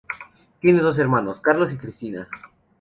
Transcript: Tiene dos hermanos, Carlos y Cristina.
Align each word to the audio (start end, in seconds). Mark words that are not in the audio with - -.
Tiene 0.61 0.81
dos 0.81 0.97
hermanos, 0.97 1.41
Carlos 1.41 1.71
y 1.71 1.77
Cristina. 1.77 2.27